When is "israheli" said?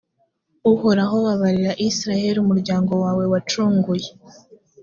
1.89-2.37